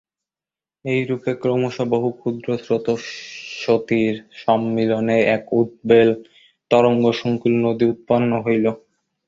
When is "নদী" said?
7.65-7.85